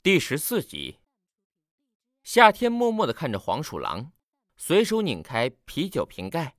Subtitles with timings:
[0.00, 1.00] 第十四集，
[2.22, 4.12] 夏天默默的看着黄鼠狼，
[4.56, 6.56] 随手拧开啤酒瓶盖，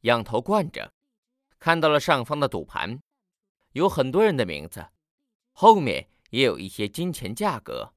[0.00, 0.94] 仰头灌着，
[1.58, 3.02] 看到了上方的赌盘，
[3.72, 4.88] 有很多人的名字，
[5.52, 7.92] 后面也有一些金钱价格。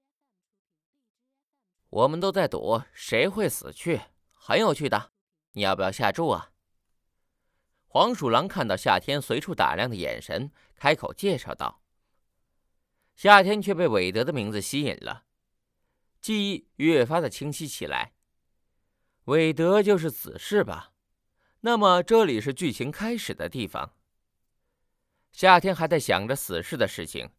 [1.89, 4.01] 我们都在赌谁会死去，
[4.33, 5.13] 很有趣的，
[5.53, 6.51] 你要不要下注啊？
[7.85, 11.81] 黄鼠狼看到夏天随处打量的眼神，开口介绍道。
[13.17, 15.23] 夏天却被韦德的名字吸引了，
[16.21, 18.13] 记忆越发的清晰起来。
[19.23, 20.93] 韦德就是死士吧？
[21.61, 23.95] 那么这里是剧情开始的地方。
[25.31, 27.31] 夏天还在想着死士的事情，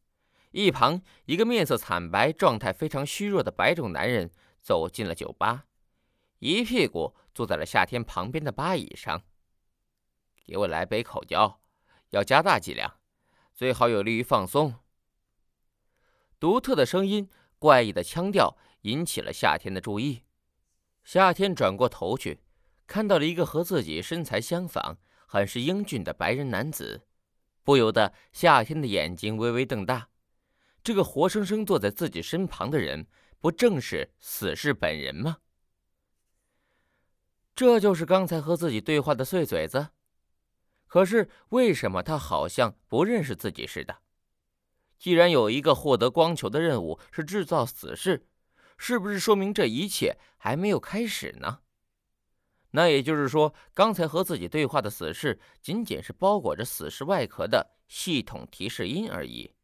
[0.51, 5.67] 一旁一个面色惨白、状态非常虚弱的白种男人走进了酒吧，
[6.41, 9.23] 一屁股坐在了夏天旁边的吧椅上。
[10.45, 11.61] 给我来杯口交，
[12.11, 12.99] 要加大剂量，
[13.55, 14.75] 最好有利于放松。
[16.41, 17.29] 独特的声音，
[17.59, 20.23] 怪异的腔调引起了夏天的注意。
[21.03, 22.41] 夏天转过头去，
[22.87, 27.07] 看到了一个和自己身材相仿、很是英俊的白人男子，
[27.65, 30.09] 不由得夏天的眼睛微微瞪大。
[30.85, 33.07] 这个活生生坐在自己身旁的人，
[33.41, 35.39] 不正是死士本人吗？
[37.57, 39.89] 这就是刚才和自己对话的碎嘴子。
[40.87, 43.99] 可是为什么他好像不认识自己似的？
[44.99, 48.27] 既然有一个获得光球的任务是制造死士，
[48.77, 51.61] 是不是说明这一切还没有开始呢？
[52.73, 59.55] 那也就是说，刚才和自己对话的死士仅仅是包裹着死士外壳的系统提示音而已。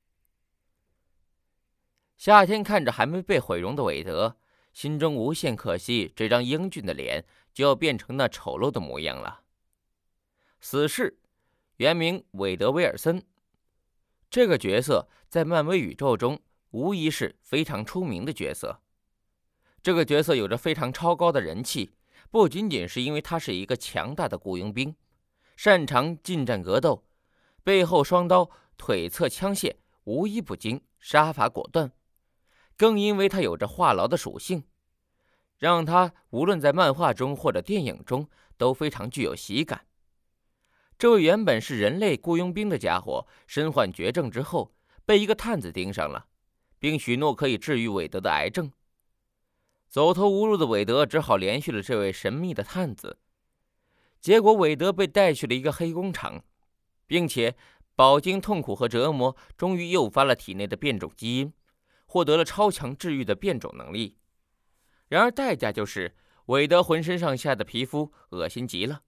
[2.17, 4.37] 夏天看着还没被毁容的韦德，
[4.73, 9.43] 心中无限可惜，这张英俊的脸就要变成那丑陋的模样了。
[10.61, 11.19] 死士，
[11.77, 13.23] 原名韦德·威尔森。
[14.31, 18.81] 这个角色在漫威宇宙中无疑是非常出名的角色。
[19.83, 21.93] 这个角色有着非常超高的人气，
[22.31, 24.97] 不仅仅是因为他是一个强大的雇佣兵，
[25.57, 27.05] 擅长近战格斗，
[27.63, 31.93] 背后双刀，腿侧枪械，无一不精，杀伐果断，
[32.77, 34.65] 更因为他有着话痨的属性，
[35.59, 39.87] 让他无论在漫画中或者电影中都非常具有喜感。
[40.97, 44.75] 这位原本是人类雇佣兵的家伙，身患绝症之后，
[45.05, 46.27] 被一个探子盯上了，
[46.79, 48.71] 并许诺可以治愈韦德的癌症。
[49.89, 53.19] 走投无路的韦德只好联系了这位神秘的探子。
[54.21, 56.43] 结果，韦德被带去了一个黑工厂，
[57.07, 57.55] 并且
[57.95, 61.53] 饱经痛苦和折磨，终于诱发了体内的变种基因，
[62.07, 64.17] 获得了超强治愈的变种能力。
[65.09, 66.15] 然而，代价就是
[66.47, 69.03] 韦德浑身上下的皮肤恶心极了。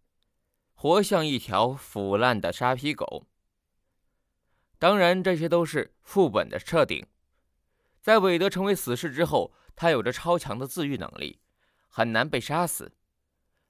[0.78, 3.26] 活像一条腐烂的沙皮狗。
[4.78, 7.06] 当然，这些都是副本的设定。
[8.02, 11.40] 在韦德成为死士之后，他有着超强的自愈能力，
[11.88, 12.92] 很难被杀死。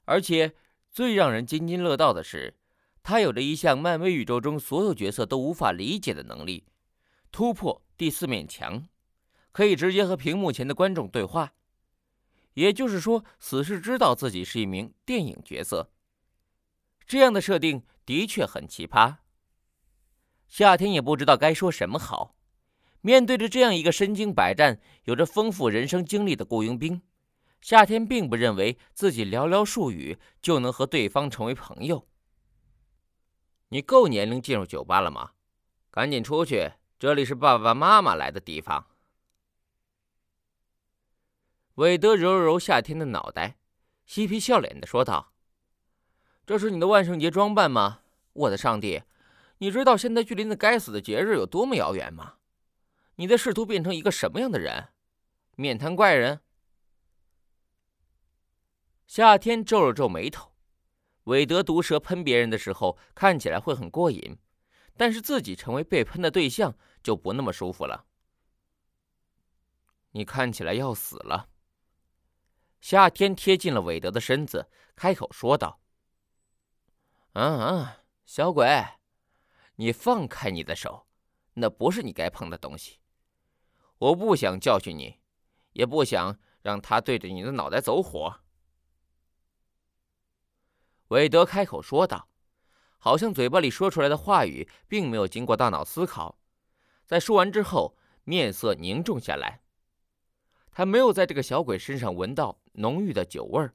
[0.05, 0.57] 而且，
[0.91, 2.57] 最让人津津乐道的是，
[3.05, 6.67] 他有着一项漫威宇宙中所有角色都无法理解的能力——
[7.31, 8.85] 突破第四面墙，
[9.53, 11.55] 可以直接和屏幕前的观众对话。
[12.55, 15.93] 也就是说，死士知道自己是一名电影角色。
[17.07, 19.17] 这样的设定的确很奇葩。
[20.49, 22.37] 夏天也不知道该说什么好。
[23.01, 27.03] 面对着这样一个身经百战、有着丰富人生经历的雇佣兵，
[27.61, 32.09] 夏天并不认为自己寥寥数语就能和对方成为朋友。
[33.69, 35.33] 你够年龄进入酒吧了吗？
[35.93, 38.89] 赶紧出去，这里是爸爸妈妈来的地方。
[41.77, 43.59] 韦德揉了揉夏天的脑袋，
[44.05, 45.33] 嬉皮笑脸的说道。
[46.47, 48.03] 这是你的万圣节装扮吗？
[48.33, 49.03] 我的上帝，
[49.59, 52.35] 你知道现在距离那该死的节日有多么遥远吗？
[53.17, 54.91] 你在试图变成一个什么样的人？
[55.57, 56.41] 面瘫怪人？
[59.09, 60.53] 夏天皱了皱眉头。
[61.25, 64.39] 韦德毒蛇喷别人的时候看起来会很过瘾，
[64.97, 68.05] 但是自己成为被喷的对象就不那么舒服了。
[70.13, 71.49] 你看起来要死了。
[72.81, 75.81] 夏天贴近了韦德的身子，开口说道。
[77.39, 77.87] 嗯嗯，
[78.25, 78.67] 小鬼，
[79.75, 81.07] 你放开你的手，
[81.53, 82.99] 那不是你该碰的东西。
[83.99, 85.19] 我不想教训你，
[85.75, 88.41] 也不想让他对着你的脑袋走火。
[91.09, 92.31] 韦德开口说道，
[92.97, 96.39] 好像嘴巴里说出来的话语并没有经过大脑思考，
[97.05, 99.61] 在说完之后，面色凝重下来。
[100.71, 103.75] 他没有在这个小鬼身上闻到浓郁的酒味儿，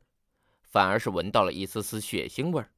[0.64, 2.72] 反而是闻到了一丝丝血腥味儿。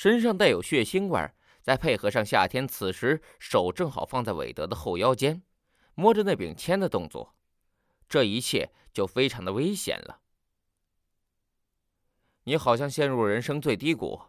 [0.00, 1.30] 身上带有血腥味，
[1.60, 5.42] 再配合上夏天此时手正好放在韦德的后腰间，
[5.94, 7.34] 摸着那柄签的动作，
[8.08, 10.22] 这一切就非常的危险了。
[12.44, 14.22] 你好像陷入人生最低谷，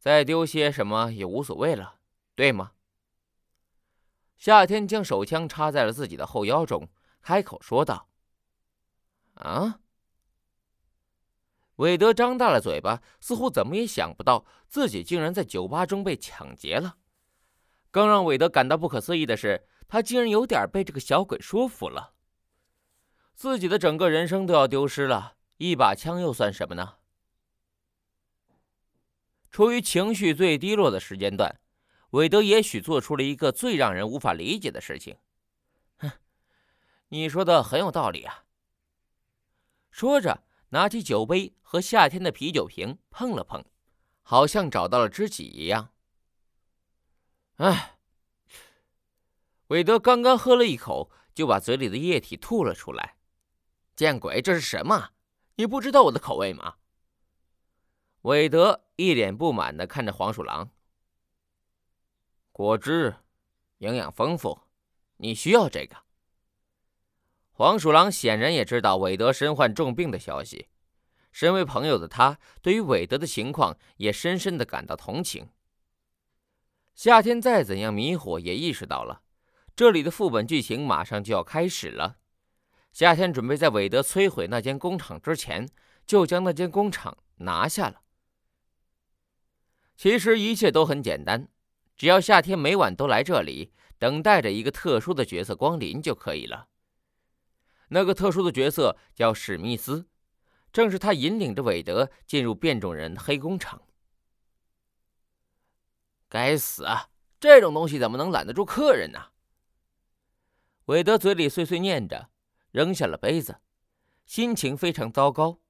[0.00, 2.00] 再丢些什么也无所谓了，
[2.34, 2.72] 对吗？
[4.36, 6.88] 夏天将手枪插在了自己的后腰中，
[7.22, 8.08] 开口说道
[9.38, 9.78] ：“啊。”
[11.78, 16.96] 韦德张大了嘴巴，似乎怎么也想不到自己竟然在酒吧中被抢劫了。
[17.92, 22.14] 更让韦德感到不可思议的是，他竟然有点被这个小鬼说服了。
[23.36, 26.96] 自己的整个人生都要丢失了，一把枪又算什么呢？
[29.48, 31.60] 处于情绪最低落的时间段，
[32.10, 35.16] 韦德也许做出了一个最让人无法理解的事情。
[35.98, 36.10] 哼，
[37.10, 38.46] 你说的很有道理啊。
[39.92, 40.42] 说着。
[40.70, 43.64] 拿起酒杯和夏天的啤酒瓶碰了碰，
[44.22, 45.92] 好像找到了知己一样。
[47.56, 47.98] 哎，
[49.68, 53.16] 韦德刚刚喝了一口，就把嘴里的液体吐了出来。
[53.96, 55.10] 见鬼，这是什么？
[55.56, 56.76] 你不知道我的口味吗？
[58.22, 60.70] 韦德一脸不满的看着黄鼠狼。
[62.52, 63.16] 果汁，
[63.78, 64.60] 营养丰富，
[65.16, 66.07] 你需要这个。
[67.58, 70.68] 黄鼠狼显然也知道韦德身患重病的消息，
[71.32, 75.48] 身为朋友的他，对于韦德的情况也深深的感到同情。
[76.94, 79.22] 夏天再怎样迷惑，也意识到了
[79.74, 82.18] 这里的副本剧情马上就要开始了。
[82.92, 85.68] 夏天准备在韦德摧毁那间工厂之前，
[86.06, 88.02] 就将那间工厂拿下了。
[89.96, 91.48] 其实一切都很简单，
[91.96, 96.68] 只要夏天每晚都来这里，等待着一个特殊的角色光临就可以了。
[97.88, 100.08] 那个特殊的角色叫史密斯，
[100.72, 103.82] 正是他引领着韦德进入变种人黑工厂。
[106.28, 107.08] 该死啊！
[107.40, 109.30] 这种东西怎么能拦得住客人呢？
[110.86, 112.30] 韦德嘴里碎碎念着，
[112.72, 113.60] 扔下了杯子，
[114.26, 115.60] 心情非常糟糕，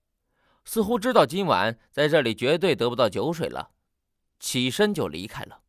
[0.64, 3.71] 似乎知道今晚在这里绝对得不到酒水了，
[4.41, 5.62] 起身就离开了。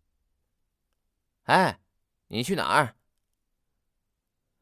[1.44, 1.82] 哎，
[2.28, 2.96] 你去哪儿？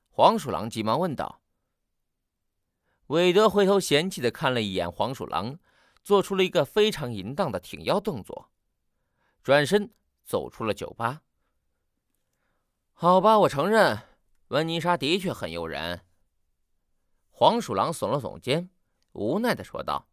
[0.09, 1.41] 黄鼠狼急忙问道。
[3.07, 5.59] 韦德回头嫌弃的看了一眼黄鼠狼，
[6.03, 8.51] 做出了一个非常淫荡的挺腰动作，
[9.43, 9.93] 转身
[10.23, 11.21] 走出了酒吧。
[12.93, 13.99] 好吧，我承认，
[14.47, 16.05] 温妮莎的确很诱人。
[17.29, 18.69] 黄鼠狼耸了耸肩，
[19.13, 20.09] 无奈的说道。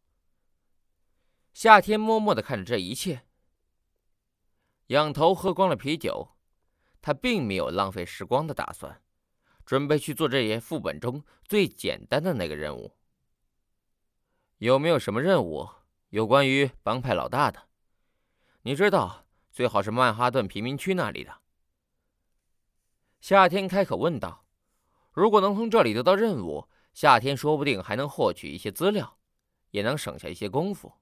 [1.53, 3.27] 夏天默默的看着这一切，
[4.89, 6.37] 仰头喝光了啤酒，
[7.01, 9.04] 他并没有浪费时光的打算。
[9.65, 12.97] 准备去做这些副本中最简单的那个任务。
[14.59, 15.69] 有没有什么任务
[16.11, 17.69] 有关于帮派老大的？
[18.63, 21.41] 你知道，最好是曼哈顿贫民区那里的。
[23.21, 24.47] 夏天开口问道
[25.13, 29.19] ：“如果能从这里得到任务，夏天说不定还能获取一些资料，
[29.71, 30.93] 也能省下一些功夫。”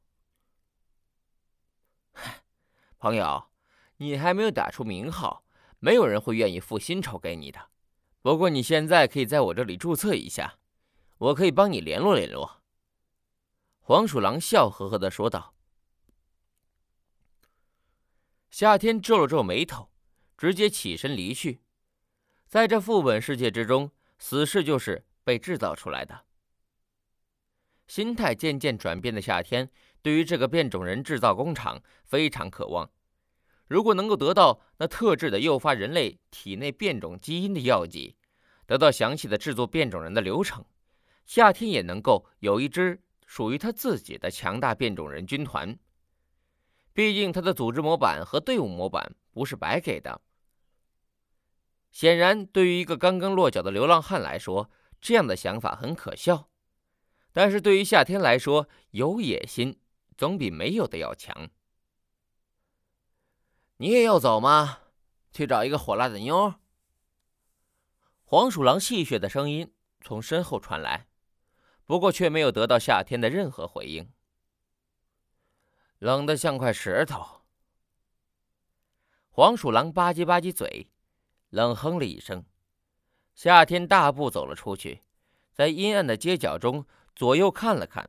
[2.98, 3.50] 朋友，
[3.96, 5.44] 你还没有打出名号，
[5.80, 7.71] 没有人会愿意付薪酬给你的。
[8.22, 10.58] 不过你现在可以在我这里注册一下，
[11.18, 12.62] 我可以帮你联络联络。”
[13.84, 15.54] 黄鼠狼笑呵呵的说道。
[18.50, 19.90] 夏天皱了皱眉头，
[20.38, 21.60] 直接起身离去。
[22.46, 26.26] 在这副本世界之中，死士就是被制造出来的。
[27.88, 29.70] 心态渐渐转变的夏天，
[30.00, 32.90] 对于这个变种人制造工厂非常渴望。
[33.68, 38.16] 如果能够得到那特制的诱发人类体内变种基因的药剂，
[38.66, 40.64] 得到详细的制作变种人的流程，
[41.24, 45.78] 夏天也能够有一支属于他自己的强大变种人军团。
[46.92, 50.20] 毕竟他的组织模板和队伍模板不是白给的。
[51.90, 56.48] 显然，对于一个刚刚落脚的流浪汉来说，这样的想法很可笑。
[57.32, 59.78] 但是对于夏天来说，有野心
[60.16, 61.50] 总比没有的要强。
[63.78, 64.78] 你也要走吗？
[65.32, 66.54] 去找一个火辣的妞。
[68.32, 71.06] 黄鼠狼戏谑的声音从身后传来，
[71.84, 74.10] 不过却没有得到夏天的任何回应。
[75.98, 77.42] 冷得像块石头。
[79.28, 80.88] 黄鼠狼吧唧吧唧嘴，
[81.50, 82.42] 冷哼了一声。
[83.34, 85.02] 夏天大步走了出去，
[85.52, 88.08] 在阴暗的街角中左右看了看，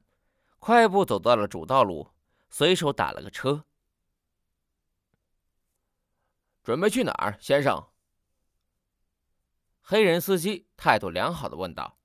[0.58, 2.12] 快步走到了主道路，
[2.50, 3.66] 随手打了个车。
[6.64, 7.90] 准备去哪儿，先生？
[9.86, 12.00] 黑人司机态度良好的问道：“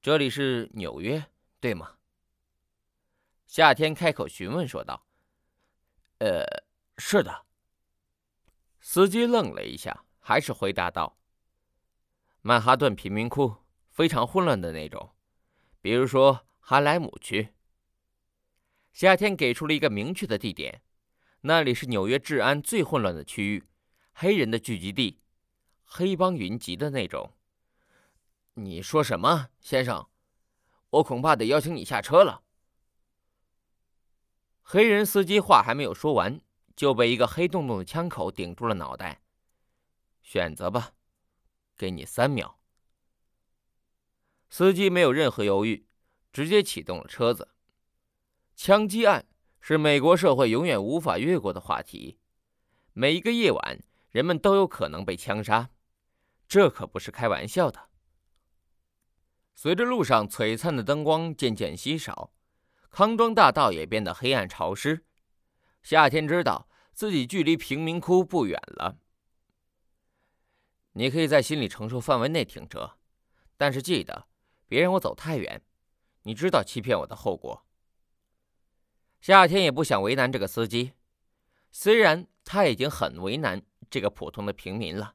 [0.00, 1.26] 这里是纽约，
[1.58, 1.96] 对吗？”
[3.48, 5.04] 夏天开口询问说道
[6.20, 6.44] ：“呃，
[6.96, 7.44] 是的。”
[8.80, 11.18] 司机愣了一下，还是回答道
[12.40, 13.52] ：“曼哈顿贫民窟
[13.90, 15.12] 非常混乱的那种，
[15.80, 17.52] 比如说哈莱姆区。
[18.92, 20.82] 夏天给出了一个明确的地点，
[21.40, 23.66] 那里是纽约治安最混乱的区域，
[24.12, 25.20] 黑人的聚集地，
[25.92, 27.32] 黑帮云集的那种。
[28.54, 30.08] 你说什么，先生？
[30.90, 32.44] 我恐怕得邀请你下车了。
[34.62, 36.40] 黑人司机话还没有说完，
[36.76, 39.20] 就被一个黑洞洞的枪口顶住了脑袋。
[40.22, 40.92] 选择吧，
[41.76, 42.60] 给你三秒。
[44.48, 45.88] 司机没有任何犹豫，
[46.32, 47.48] 直接启动了车子。
[48.54, 49.26] 枪击案
[49.60, 52.20] 是美国社会永远无法越过的话题。
[52.92, 55.70] 每一个夜晚，人们都有可能被枪杀，
[56.50, 57.90] 这可不是开玩笑的。
[59.54, 62.32] 随着路上璀璨的灯光渐渐稀少，
[62.90, 65.06] 康庄大道也变得黑暗潮湿。
[65.80, 68.98] 夏天知道自己距离贫民窟不远了。
[70.94, 72.98] 你可以在心理承受范围内停车，
[73.56, 74.26] 但是记得
[74.66, 75.62] 别让我走太远。
[76.22, 77.64] 你知道欺骗我的后果。
[79.20, 80.94] 夏天也不想为难这个司机，
[81.70, 85.14] 虽然他已经很为难这个普通的平民了。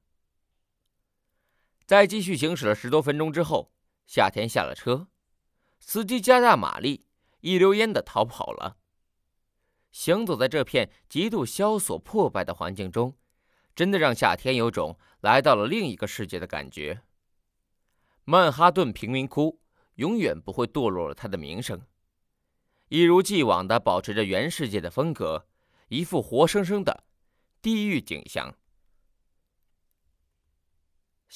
[1.85, 3.71] 在继续行驶了十多分钟之后。
[4.07, 5.07] 夏天下了车，
[5.79, 7.07] 司机加大马力，
[7.41, 8.77] 一溜烟的逃跑了。
[9.91, 13.17] 行走在这片极度萧索破败的环境中，
[13.75, 17.01] 真的让夏天有种来到了另一个世界的感觉。
[18.25, 19.59] 曼哈顿贫民窟
[19.95, 21.81] 永远不会堕落了它的名声，
[22.89, 25.47] 一如既往的保持着原世界的风格，
[25.87, 27.05] 一副活生生的
[27.59, 28.55] 地狱景象。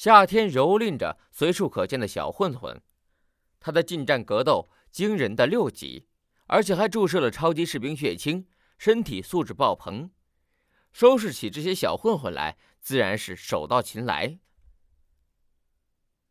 [0.00, 2.80] 夏天蹂躏着随处可见的小混混，
[3.60, 6.06] 他的近战格斗惊人的六级，
[6.46, 8.46] 而且还注射了超级士兵血清，
[8.78, 10.10] 身体素质爆棚。
[10.90, 14.38] 收拾起这些小混混来，自然是手到擒来。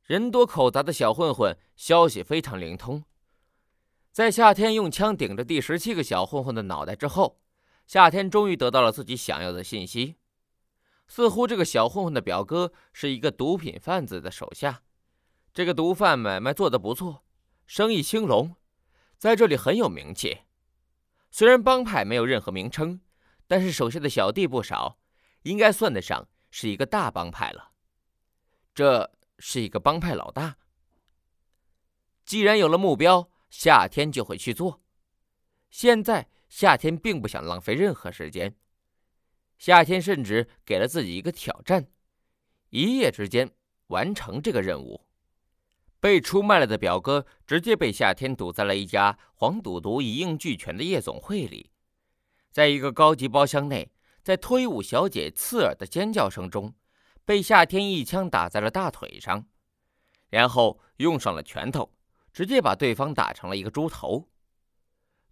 [0.01, 3.03] 人多口杂的小混混消息非常灵通，
[4.11, 7.39] 在夏天用枪顶着第十七个小混混的脑袋之后，
[7.85, 10.15] 夏天终于得到了自己想要的信息。
[11.10, 14.84] 似乎这个小混混的表哥是一个毒品贩子的手下，
[15.51, 17.25] 这个毒贩买卖做得不错，
[17.66, 18.56] 生意兴隆，
[19.18, 20.44] 在这里很有名气。
[21.32, 23.01] 虽然帮派没有任何名称，
[23.48, 25.00] 但是手下的小弟不少，
[25.42, 27.72] 应该算得上是一个大帮派了。
[28.75, 30.58] 这是一个帮派老大。
[32.24, 34.84] 既然有了目标，夏天就会去做。
[35.72, 38.56] 现在夏天并不想浪费任何时间。
[39.60, 41.88] 夏天甚至给了自己一个挑战：
[42.70, 43.51] 一夜之间
[43.88, 45.06] 完成这个任务。
[46.00, 51.72] 被出卖了的表哥直接被夏天堵在了一家黄赌毒一应俱全的夜总会里，
[52.51, 53.92] 在一个高级包厢内，
[54.24, 56.74] 在脱衣舞小姐刺耳的尖叫声中，
[57.25, 59.46] 被夏天一枪打在了大腿上，
[60.30, 61.92] 然后用上了拳头，
[62.32, 64.30] 直接把对方打成了一个猪头。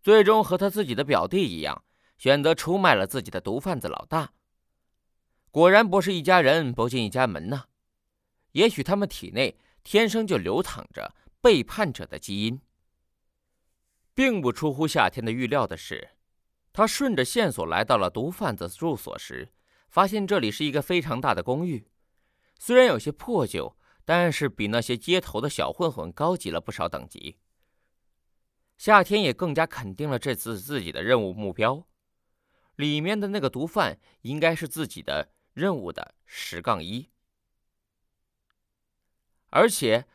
[0.04, 1.86] 最终和他自己的表弟一样。
[2.18, 4.34] 选择出卖了自己的毒贩子老大，
[5.52, 7.66] 果然不是一家人不进一家门呐。
[8.54, 12.60] 也许他们体内天生就流淌着背叛者的基因。
[14.16, 16.10] 并不出乎夏天的预料的是，
[16.74, 19.50] 他顺着线索来到了毒贩子住所时，
[19.90, 21.88] 发现这里是一个非常大的公寓，
[22.58, 27.38] 虽然有些破旧，但是比那些街头的小混混高级了不少等级。
[28.78, 31.86] 夏天也更加肯定了这次自己的任务目标。
[32.78, 37.10] 里面的那个毒贩应该是自己的任务的十杠一，
[39.50, 40.06] 而且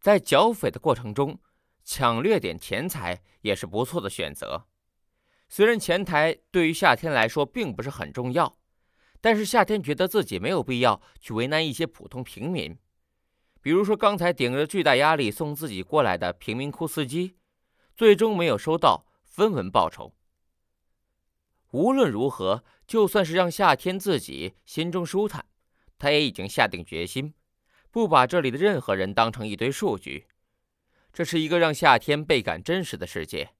[0.00, 1.40] 在剿匪的过程中
[1.84, 4.66] 抢掠点钱财也是不错的选择。
[5.48, 8.58] 虽然钱财对于夏天来说并不是很重要，
[9.20, 12.76] 但是夏天觉得自己没有必要去为难一些普通平民，
[13.60, 17.36] 比如说刚才顶着巨大压力送自己过来的贫民窟司机，
[17.94, 20.12] 最终没有收到分文报酬。
[21.72, 25.44] 无论如何，就算是让夏天自己心中舒坦，
[25.98, 27.32] 他也已经下定决心，
[27.90, 30.26] 不把这里的任何人当成一堆数据。
[31.14, 33.54] 这是一个让夏天倍感真实的世界。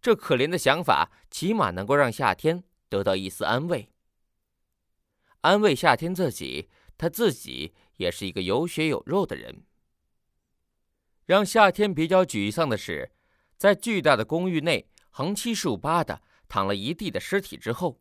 [0.00, 3.88] 这可怜的想法，起码能够让夏天得到一丝安慰。
[5.40, 9.64] 安慰夏天自己，他自己也是一个有血有肉的人。
[11.26, 13.10] 让夏天比较沮丧的是，
[13.56, 16.22] 在巨大的公寓内横七竖八的。
[16.52, 17.98] 躺了一地的尸体之后，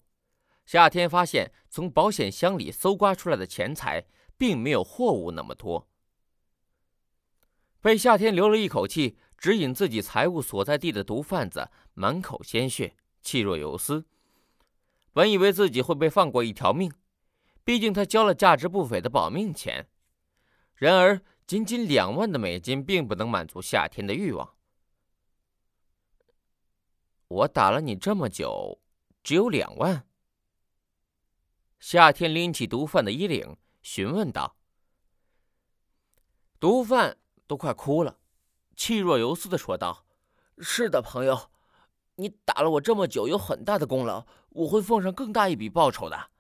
[0.66, 4.04] 夏天发现从保险箱里搜刮出来的钱财
[4.38, 5.88] 并没有货物那么多。
[7.80, 14.04] 被夏天留了一口气指引自己财物所在地的毒贩子满口鲜血，气若游丝。
[15.14, 16.92] 本以为自己会被放过一条命，
[17.64, 19.88] 毕竟他交了价值不菲的保命钱。
[20.76, 24.56] 然而，仅仅两万的美金并不能满足夏天的欲望。
[27.32, 28.82] 我打了你这么久，
[29.24, 30.06] 只有两万。
[31.80, 34.58] 夏天拎起毒贩的衣领，询问道
[36.60, 38.20] ：“毒贩都快哭了，
[38.76, 40.06] 气若游丝的说道
[40.60, 41.50] ：‘是的，朋友，
[42.16, 46.32] 你打了我这么久，有很大的功劳，我会奉上更大一笔报酬的。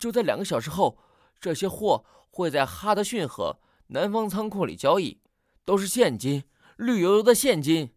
[0.00, 0.98] 就在两个小时后，
[1.38, 5.20] 这些货会在哈德逊河南方仓库里交易，
[5.64, 6.42] 都是现金，
[6.76, 7.94] 绿油油的现金。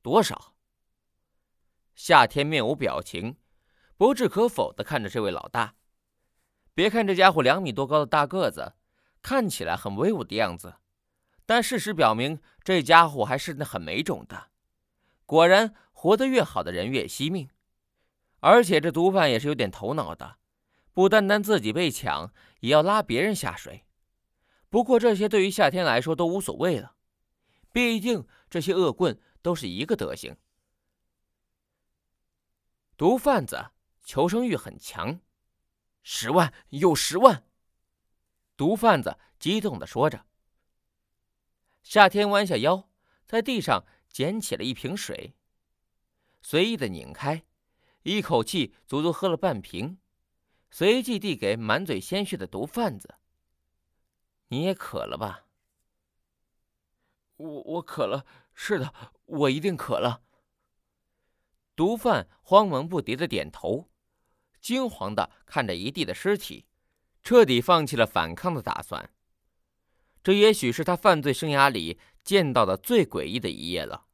[0.00, 0.52] 多少？’
[2.06, 3.34] 夏天面无表情。”
[3.98, 5.74] 不置可否的看着这位老大，
[6.72, 8.74] 别看这家伙两米多高的大个子，
[9.22, 10.74] 看起来很威武的样子，
[11.44, 14.50] 但事实表明，这家伙还是很没种的。
[15.24, 17.48] 果然，活得越好的人越惜命，
[18.38, 20.36] 而且这毒贩也是有点头脑的，
[20.92, 23.84] 不单单自己被抢，也要拉别人下水。
[24.68, 26.94] 不过这些对于夏天来说都无所谓了，
[27.72, 30.36] 毕竟这些恶棍都是一个德行。
[32.96, 33.72] 毒贩子。
[34.08, 35.18] 求生欲很强，
[36.04, 37.44] 十万有十万！
[38.56, 40.24] 毒贩子激动的说着。
[41.82, 42.88] 夏天弯下腰，
[43.26, 45.34] 在地上捡起了一瓶水，
[46.40, 47.44] 随意的拧开，
[48.04, 49.98] 一口气足足喝了半瓶，
[50.70, 53.16] 随即递给满嘴鲜血的毒贩子
[54.46, 55.48] ：“你也渴了吧
[57.34, 58.24] ？”“我我渴了，
[58.54, 60.22] 是的，我一定渴了。”
[61.76, 63.88] 毒贩慌忙不迭的点头。
[64.60, 66.66] 惊惶的看着一地的尸体，
[67.22, 69.10] 彻底放弃了反抗的打算。
[70.24, 74.06] 这也许是他犯罪生涯里见到的最诡异的一夜了。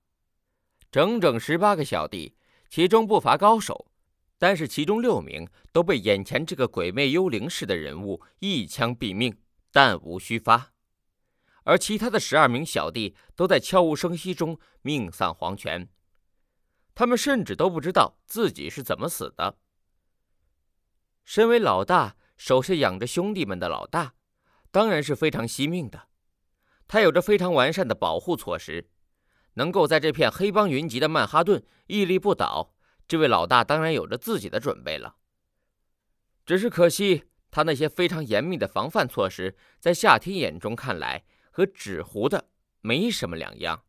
[0.91, 2.37] 整整十八个小弟，
[2.69, 3.87] 其中不乏高手，
[4.37, 9.39] 但是其中六名都被眼前这个鬼魅幽灵似的人物一枪毙命，
[9.71, 10.73] 弹无虚发。
[11.65, 15.89] 而其他的十二名小弟都在悄无声息中命丧黄泉，
[16.95, 19.59] 他们甚至都不知道自己是怎么死的。
[21.25, 24.15] 身为老大，手下养着兄弟们的老大，
[24.71, 26.09] 当然是非常惜命的。
[26.89, 28.91] 他有着非常完善的保护措施，
[29.55, 32.75] 能够在这片黑帮云集的曼哈顿屹立不倒。
[33.09, 35.17] 这位老大当然有着自己的准备了。
[36.45, 42.49] 只是可惜，他那些非常严密的防范措施，在夏天眼中看来和纸糊的
[42.81, 43.85] 没什么两样。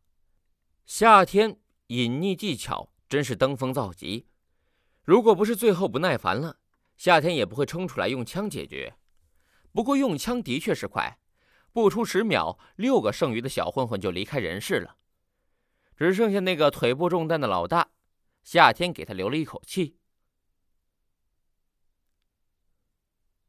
[0.86, 4.26] 夏天隐匿技巧真是登峰造极，
[5.02, 6.58] 如果不是最后不耐烦了。
[6.96, 8.96] 夏天也不会冲出来用枪解决，
[9.72, 11.18] 不过用枪的确是快，
[11.72, 14.96] 不出十秒，六个剩余的小混混就离开人世了，
[15.96, 17.90] 只剩下那个腿部中弹的老大。
[18.44, 19.98] 夏天给他留了一口气。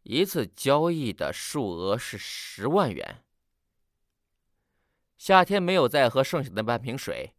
[0.02, 3.24] 一次交易的数额是十万元。
[5.18, 7.35] 夏天没有再喝剩下的半瓶水，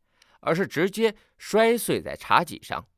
[0.46, 2.88] 而是直接摔碎在茶几上，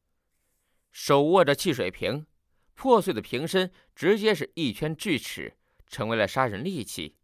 [0.93, 2.27] 手握着汽水瓶。
[2.75, 5.57] 破碎的瓶身直接是一圈锯齿，
[5.87, 7.17] 成为了杀人利器。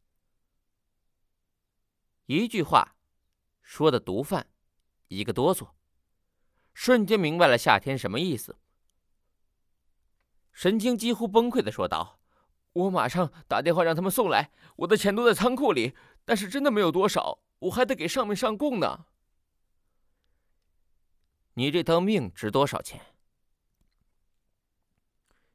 [2.24, 2.96] 一句话，
[3.62, 4.48] 说的毒贩
[5.08, 5.72] 一个哆嗦，
[6.72, 8.58] 瞬间明白了夏天什么意思，
[10.52, 12.18] 神经几乎崩溃的说道
[12.72, 19.06] ：“我马上打电话让他们送来，我的钱都在仓库里，但是真的没有多少，我还得给上面上供呢。
[21.54, 23.14] 你这条命值多少钱？”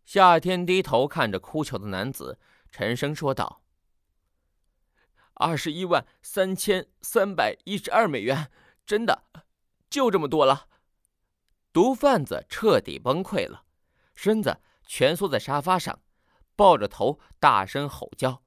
[0.03, 2.39] 夏天低头看着哭求的男子，
[2.71, 3.61] 沉声说道
[5.35, 8.51] ：“二十一万三千三百一十二美元，
[8.85, 9.23] 真的，
[9.89, 10.67] 就这么多了。”
[11.71, 13.65] 毒贩子彻底崩溃了，
[14.15, 16.01] 身子蜷缩在沙发上，
[16.55, 18.43] 抱着头大声吼叫。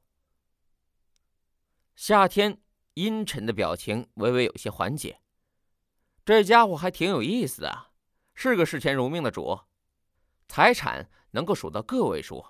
[1.94, 2.60] 夏天
[2.94, 5.21] 阴沉的表情微微有些缓解，
[6.24, 7.86] 这家伙还挺有意思的，
[8.34, 9.60] 是个视钱如命的主，
[10.48, 11.08] 财产。
[11.34, 12.44] 能够数到个位数。